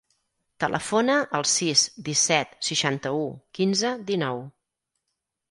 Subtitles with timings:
[0.63, 3.21] Telefona al sis, disset, seixanta-u,
[3.61, 4.43] quinze, dinou.